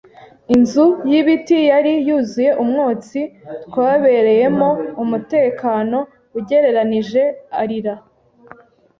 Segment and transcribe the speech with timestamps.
[0.55, 3.19] Inzu y'ibiti yari yuzuye umwotsi,
[3.65, 4.69] twabereyemo
[5.03, 5.97] umutekano
[6.39, 7.23] ugereranije.
[7.61, 7.93] Arira